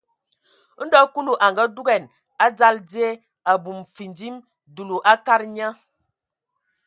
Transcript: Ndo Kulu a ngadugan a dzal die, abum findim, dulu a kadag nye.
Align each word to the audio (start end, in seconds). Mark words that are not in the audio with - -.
Ndo 0.83 0.99
Kulu 1.13 1.33
a 1.45 1.47
ngadugan 1.51 2.03
a 2.43 2.45
dzal 2.57 2.77
die, 2.89 3.07
abum 3.51 3.79
findim, 3.93 4.35
dulu 4.75 4.97
a 5.11 5.13
kadag 5.25 5.49
nye. 5.55 5.67